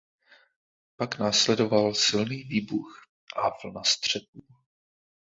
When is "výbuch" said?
2.43-3.03